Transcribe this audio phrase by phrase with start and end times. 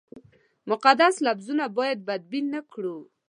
[0.71, 2.97] مقدس لفظونه باید بدبین نه کړو.